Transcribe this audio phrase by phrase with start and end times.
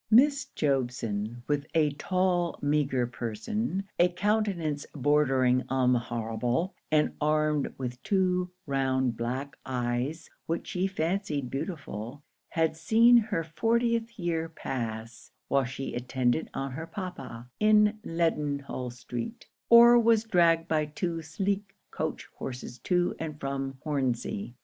[0.09, 7.71] Miss Jobson, with a tall, meagre person, a countenance bordering on the horrible, and armed
[7.77, 15.29] with two round black eyes which she fancied beautiful, had seen her fortieth year pass,
[15.49, 21.75] while she attended on her papa, in Leadenhall street, or was dragged by two sleek
[21.91, 24.55] coach horses to and from Hornsey.